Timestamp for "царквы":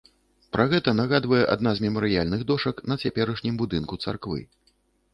4.07-4.41